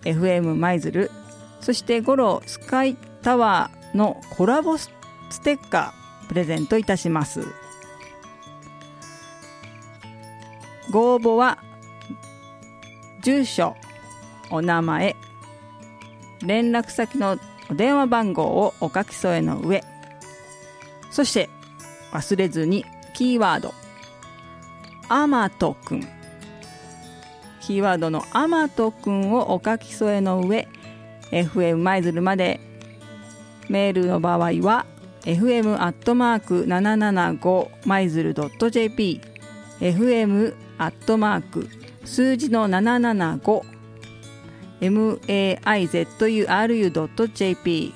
[0.05, 1.11] FM 舞鶴
[1.61, 4.89] そしてゴロスカイタワーのコラボス
[5.45, 6.00] テッカー
[6.31, 7.45] プレゼントいたします。
[10.93, 11.59] ご応募は
[13.21, 13.75] 住所
[14.49, 15.17] お名前
[16.45, 17.37] 連絡先の
[17.69, 19.83] お電話番号をお書き添えの上
[21.11, 21.49] そして
[22.13, 23.75] 忘れずにキーワード
[25.09, 26.09] アマトくん
[27.61, 30.69] キーワードのアマトくんをお書き添えの上
[31.33, 32.61] FM 舞鶴まで
[33.69, 34.87] メールの場合は
[35.25, 39.21] fm アットマーク七七五マイズルドット jp
[39.81, 41.69] fm アットマーク
[42.05, 43.65] 数字の七七五
[44.81, 45.21] maizuru
[46.91, 47.93] ドット jp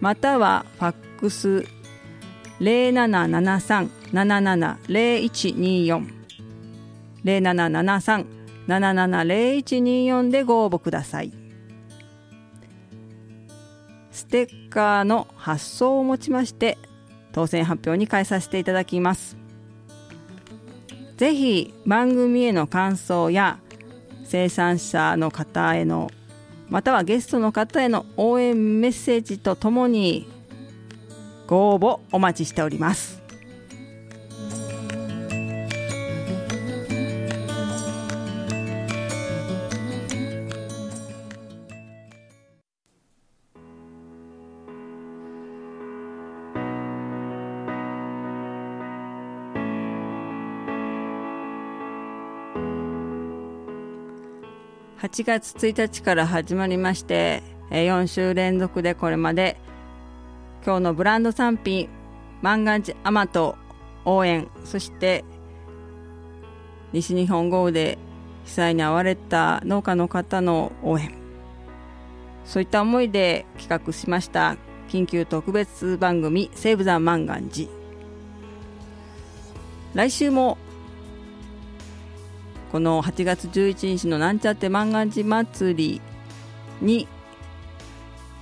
[0.00, 1.64] またはファックス
[2.58, 6.06] 零七七三七七零一二四
[7.24, 8.26] 零七七三
[8.66, 11.41] 七七零一二四でご応募ください。
[14.32, 16.78] テッカーの発送をもちまして
[17.32, 19.36] 当選発表に変えさせていただきます。
[21.18, 23.58] ぜひ番組への感想や
[24.24, 26.10] 生産者の方への
[26.70, 30.26] またはゲストの方への応援メッセージとともに
[31.46, 33.21] ご応募お待ちしております。
[55.12, 59.58] 8月1日から始まりましてえ4週連続でこれまで
[60.64, 61.90] 今日のブランド産品
[62.40, 63.56] マンガンジアマト
[64.06, 65.22] 応援そして
[66.94, 67.98] 西日本豪雨で
[68.46, 71.14] 被災に遭われた農家の方の応援。
[72.46, 74.56] そういった思いで企画しました
[74.88, 77.68] 緊急特別番組「セーブ・ザ・マンガンジ」
[79.92, 80.56] 来週も
[82.72, 86.00] この8月11日のなんちゃってマンガンジ祭り
[86.80, 87.06] に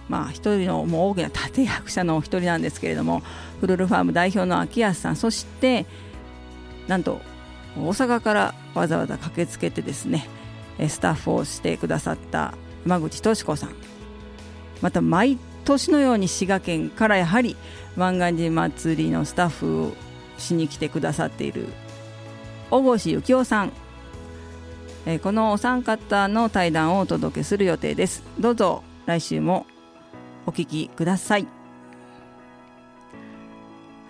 [0.08, 3.22] まあ、一人のもう大きな立役者のお一人なんですけれども
[3.60, 5.86] フルルファーム代表の秋安さんそして
[6.88, 7.20] なんと
[7.76, 10.26] 大阪からわざわざ駆けつけてですね
[10.88, 13.74] スタッフをしてくださった山口敏子さん。
[14.80, 17.56] また毎年のように滋賀県からやはり
[17.96, 19.92] 万願寺祭りのスタッフを
[20.38, 21.66] しに来てくださっている
[22.70, 23.72] 小越幸男さん、
[25.06, 28.22] え、このお三方の対談をお届けする予定です。
[28.38, 29.66] どうぞ来週も
[30.46, 31.60] お聞きください。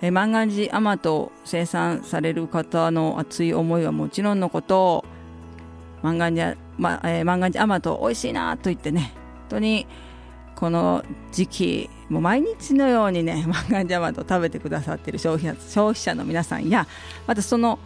[0.03, 5.05] えー、万願寺甘と生産される方の熱い思いはもちろんのこと
[6.03, 9.87] 万願寺、まえー、万願寺甘と美味しいなと言ってね本当に
[10.57, 16.87] この時期もう毎日のようにね 万願寺甘と食べてくださってる消費消費者の皆さんや
[17.27, 17.79] またその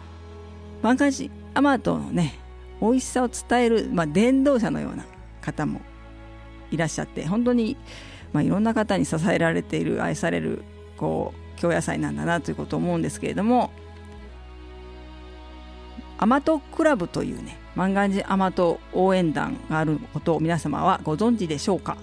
[0.81, 2.39] 万願寺甘とのね
[2.91, 5.05] 美味しさを伝える、まあ、伝道者のような
[5.41, 5.81] 方も
[6.71, 7.77] いらっしゃって本当に、
[8.33, 10.63] まあ、いろんな方に支えられている愛される
[10.97, 13.71] こう京野菜なんだなということを思うんですけれども
[16.17, 21.97] 甘党クラブというね万願寺甘党応援団があることを皆様はご存知でしょうか？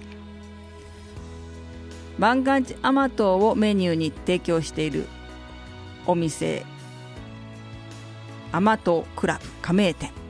[2.19, 5.07] 万願寺甘党をメニューに提供している
[6.05, 6.63] お店
[8.51, 10.22] 甘党クラブ加盟店。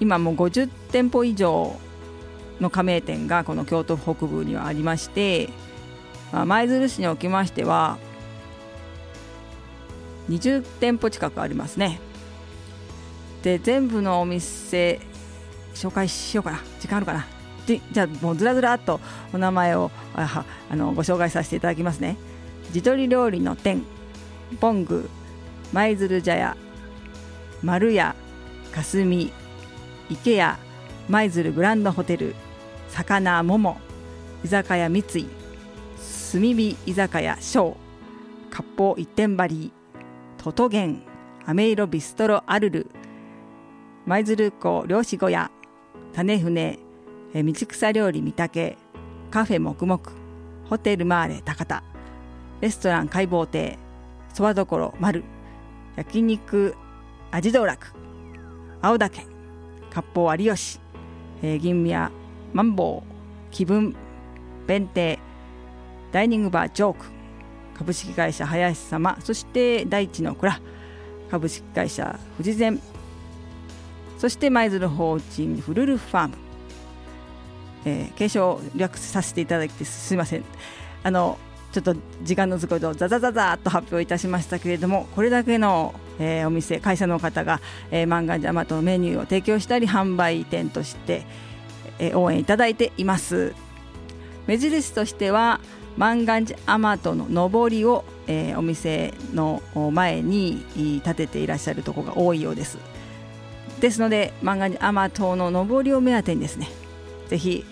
[0.00, 1.76] 今もう50店舗以上
[2.60, 5.50] の加盟店がこの京都北部にはありまして
[6.32, 7.98] 舞鶴市におきましては
[10.28, 12.00] 20店舗近くありますね。
[13.42, 15.00] で全部のお店
[15.74, 16.60] 紹介しようかな。
[16.80, 17.26] 時間あるかな。
[17.66, 19.00] じゃあもうずらずらっと
[19.32, 22.16] お名前をああのご紹介させていただきますね。
[22.72, 23.84] 地鶏料理の店
[24.60, 25.08] ポング
[25.72, 26.56] 舞鶴茶屋
[27.62, 28.16] 丸屋
[28.72, 29.32] 霞
[30.08, 30.58] 池屋
[31.08, 32.34] 舞鶴グランドホテル
[32.90, 33.76] 魚桃
[34.44, 35.04] 居酒屋三井
[36.32, 37.76] 炭火居酒屋小
[38.50, 39.72] 割烹一点張り
[40.38, 41.02] トトゲン
[41.44, 42.86] 飴色ビストロアルル
[44.06, 45.50] 舞鶴港漁師小屋
[46.14, 46.78] 種船
[47.34, 48.76] え道草料理御嶽
[49.30, 50.00] カフェ黙々
[50.68, 51.82] ホテルマーレ高田
[52.60, 53.78] レストラン解剖亭
[54.32, 55.24] そば処丸
[55.96, 56.76] 焼肉
[57.32, 57.92] 味道楽
[58.80, 59.35] 青岳
[59.96, 60.80] 割烹有吉、
[61.42, 62.10] えー、銀宮
[62.52, 63.94] マンボウ気分
[64.66, 65.18] 弁亭
[66.12, 67.06] ダイニングバージョーク
[67.78, 70.60] 株式会社林様そして大地の蔵
[71.30, 72.78] 株式会社富士前
[74.18, 76.34] そして舞鶴法人フルルファーム。
[77.84, 80.44] えー、継承略させていただいてすみません。
[81.04, 81.38] あの
[81.76, 87.60] ちょっと時間の都合でザザザザっと発表いたしましたけれどもこれだけの、えー、お店会社の方が、
[87.90, 91.26] えー、漫画ジャマトのメニューを提供したり販売店として、
[91.98, 93.54] えー、応援いただいています。
[94.46, 95.60] 目印としては
[95.98, 99.60] 万願寺アマトの上りを、えー、お店の
[99.92, 100.64] 前に
[101.04, 102.78] 立てていらっしゃるところが多いようです。
[103.80, 106.70] ですので万願寺アマトの上りを目当てにですね
[107.28, 107.66] ぜひ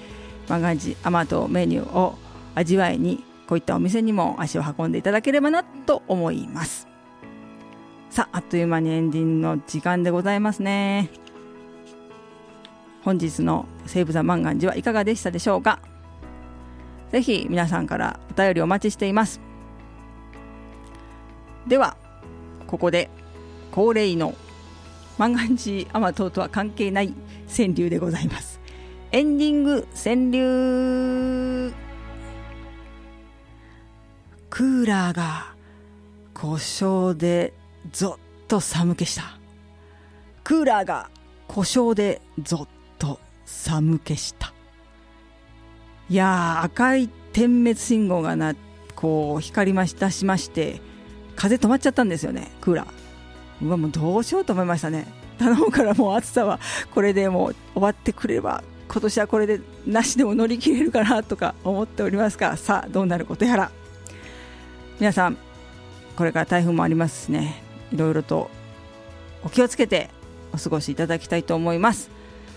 [0.49, 2.19] 万願寺甘党メニューを
[2.55, 6.89] 味わいにこういったお店にも足を運んでいただければなと思います。
[8.11, 11.11] さああっという間にエンディングの時間でございますね。
[13.03, 15.81] 本日の西武座万願寺はいかがでしたでしょうか？
[17.11, 19.41] ぜひ皆さんからお便りお待ちしています。
[21.67, 21.97] では
[22.67, 23.11] ここで
[23.73, 24.35] 恒例の
[25.19, 27.15] 万願寺甘党とは関係ない
[27.55, 28.61] 川柳でございます。
[29.13, 31.84] エンディング川柳。
[34.55, 35.47] クーラーが
[36.33, 37.53] 故障で
[37.91, 39.37] ぞっと寒気した。
[40.45, 41.11] クーラーが
[41.49, 44.53] 故障でぞっと寒気した。
[46.09, 48.55] いやー赤い点滅信号がな
[48.95, 50.81] こう光りましたしまして
[51.35, 53.67] 風止まっちゃったんですよねクーラー。
[53.67, 55.09] うわもうどうしようと思いましたね。
[55.37, 56.61] 頼むからもう暑さは
[56.95, 63.73] これでもう終わってくれば今年はこれでなしでも乗り切れるかなとか思っておりますがさあどうなることやら。
[65.05, 65.37] 皆さん
[66.17, 67.63] これから台風もありますしね。
[67.93, 68.49] いろいろと
[69.45, 70.09] お気をつけて
[70.55, 72.09] お過ごしいただきたいと思います。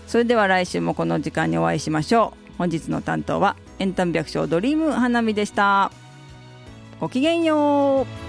[0.06, 2.52] それでは来週もこの時間にお会いしましょう。
[2.56, 5.92] 本日の担当はエンタメ百姓ドリーム花見でした。
[6.98, 8.27] ごきげんよう。